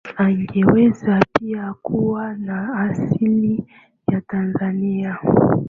angeweza 0.15 1.19
pia 1.33 1.73
kuwa 1.81 2.33
na 2.33 2.79
asili 2.79 3.65
ya 4.07 4.21
Tanzania 4.21 5.17